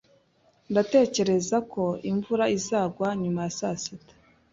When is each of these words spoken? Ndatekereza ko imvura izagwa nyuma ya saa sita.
Ndatekereza 0.71 1.57
ko 1.71 1.83
imvura 2.11 2.45
izagwa 2.57 3.07
nyuma 3.21 3.41
ya 3.45 3.53
saa 3.59 3.77
sita. 3.83 4.13